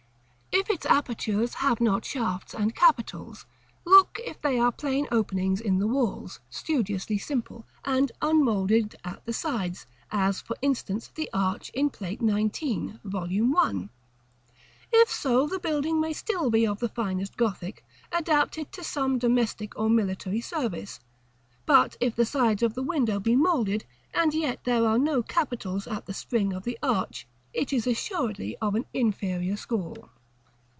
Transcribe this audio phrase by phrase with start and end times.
[0.53, 3.45] If its apertures have not shafts and capitals,
[3.85, 9.31] look if they are plain openings in the walls, studiously simple, and unmoulded at the
[9.31, 12.97] sides; as, for instance, the arch in Plate XIX.
[13.05, 13.57] Vol.
[13.57, 13.89] I.
[14.91, 19.77] If so, the building may still be of the finest Gothic, adapted to some domestic
[19.79, 20.99] or military service.
[21.65, 25.87] But if the sides of the window be moulded, and yet there are no capitals
[25.87, 30.09] at the spring of the arch, it is assuredly of an inferior school.